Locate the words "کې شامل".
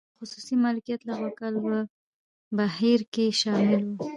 3.13-3.81